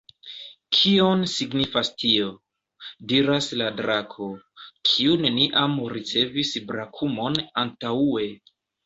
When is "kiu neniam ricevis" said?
4.93-6.55